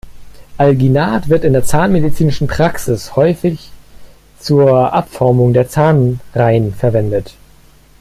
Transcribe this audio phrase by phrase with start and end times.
[0.57, 3.69] Alginat wird in der zahnmedizinischen Praxis häufig
[4.39, 7.35] zur Abformung der Zahnreihen verwendet.